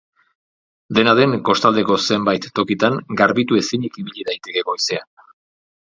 Dena 0.99 1.13
den, 1.19 1.35
kostaldeko 1.51 1.99
zenbait 2.09 2.49
tokitan 2.61 2.99
garbitu 3.23 3.63
ezinik 3.63 4.05
ibili 4.05 4.29
daiteke 4.33 4.69
goizean. 4.73 5.11